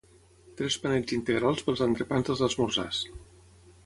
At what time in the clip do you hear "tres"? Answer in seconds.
0.61-0.77